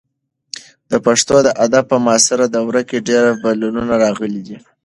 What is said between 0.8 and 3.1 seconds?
د پښتو ادب په معاصره دوره کې